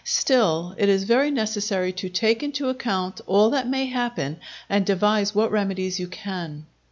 Still 0.03 0.73
it 0.79 0.89
is 0.89 1.03
very 1.03 1.29
necessary 1.29 1.91
to 1.93 2.09
take 2.09 2.41
into 2.41 2.69
account 2.69 3.21
all 3.27 3.51
that 3.51 3.67
may 3.69 3.85
happen, 3.85 4.37
and 4.67 4.83
devise 4.83 5.35
what 5.35 5.51
remedies 5.51 5.99
you 5.99 6.07
can. 6.07 6.65